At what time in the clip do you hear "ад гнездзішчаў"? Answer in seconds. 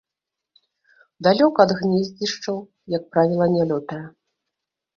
1.67-2.57